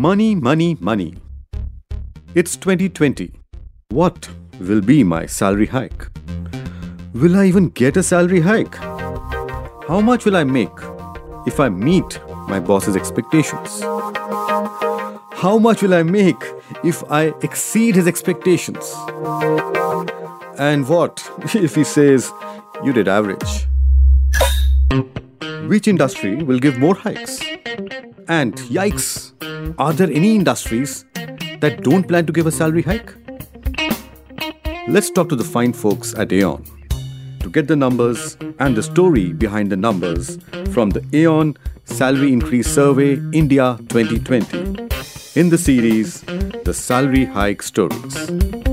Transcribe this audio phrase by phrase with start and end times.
[0.00, 1.14] Money, money, money.
[2.34, 3.32] It's 2020.
[3.90, 6.06] What will be my salary hike?
[7.12, 8.76] Will I even get a salary hike?
[8.76, 10.78] How much will I make
[11.46, 12.18] if I meet
[12.48, 13.82] my boss's expectations?
[15.42, 16.42] How much will I make
[16.82, 18.94] if I exceed his expectations?
[20.58, 22.32] And what if he says
[22.82, 23.66] you did average?
[25.68, 27.49] Which industry will give more hikes?
[28.30, 29.32] And yikes,
[29.76, 31.04] are there any industries
[31.58, 33.12] that don't plan to give a salary hike?
[34.86, 36.64] Let's talk to the fine folks at Aon
[37.40, 40.38] to get the numbers and the story behind the numbers
[40.70, 41.56] from the Aon
[41.86, 44.88] Salary Increase Survey India 2020
[45.34, 46.20] in the series
[46.64, 48.69] The Salary Hike Stories.